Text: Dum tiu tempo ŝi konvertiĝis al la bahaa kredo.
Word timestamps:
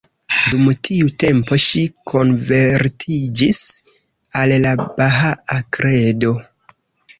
Dum 0.43 0.69
tiu 0.87 1.11
tempo 1.23 1.57
ŝi 1.63 1.83
konvertiĝis 2.13 3.61
al 4.43 4.57
la 4.67 4.75
bahaa 4.83 5.63
kredo. 5.79 6.37